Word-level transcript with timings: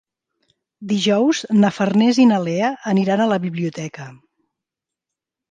Dijous 0.93 1.41
na 1.57 1.71
Farners 1.75 2.21
i 2.23 2.25
na 2.31 2.39
Lea 2.47 2.71
aniran 2.93 3.23
a 3.23 3.29
la 3.35 3.39
biblioteca. 3.45 4.09